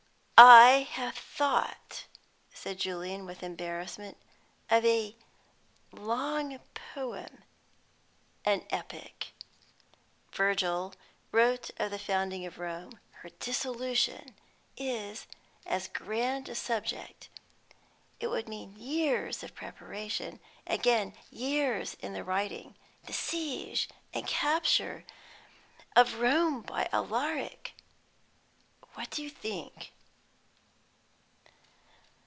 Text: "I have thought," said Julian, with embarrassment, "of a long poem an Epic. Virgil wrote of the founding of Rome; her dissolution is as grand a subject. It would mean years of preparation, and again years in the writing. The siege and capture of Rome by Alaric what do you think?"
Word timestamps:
"I 0.43 0.87
have 0.93 1.13
thought," 1.15 2.05
said 2.51 2.79
Julian, 2.79 3.27
with 3.27 3.43
embarrassment, 3.43 4.17
"of 4.71 4.83
a 4.83 5.15
long 5.91 6.57
poem 6.73 7.43
an 8.43 8.65
Epic. 8.71 9.33
Virgil 10.33 10.95
wrote 11.31 11.69
of 11.77 11.91
the 11.91 11.99
founding 11.99 12.43
of 12.47 12.57
Rome; 12.57 12.99
her 13.19 13.29
dissolution 13.39 14.35
is 14.75 15.27
as 15.67 15.87
grand 15.87 16.49
a 16.49 16.55
subject. 16.55 17.29
It 18.19 18.29
would 18.31 18.49
mean 18.49 18.75
years 18.75 19.43
of 19.43 19.53
preparation, 19.53 20.39
and 20.65 20.79
again 20.79 21.13
years 21.29 21.93
in 21.99 22.13
the 22.13 22.23
writing. 22.23 22.75
The 23.03 23.13
siege 23.13 23.87
and 24.11 24.25
capture 24.25 25.05
of 25.95 26.15
Rome 26.15 26.63
by 26.63 26.89
Alaric 26.91 27.73
what 28.95 29.11
do 29.11 29.21
you 29.21 29.29
think?" 29.29 29.91